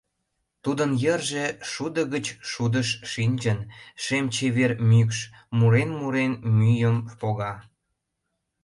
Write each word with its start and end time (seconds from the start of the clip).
Тудын 0.63 0.91
йырже, 1.03 1.45
шудо 1.71 2.01
гыч 2.13 2.25
шудыш 2.51 2.89
шинчын, 3.11 3.59
шем 4.03 4.25
чевер 4.35 4.71
мӱкш, 4.89 5.17
мурен-мурен, 5.57 6.33
мӱйым 6.57 6.97
пога. 7.19 7.53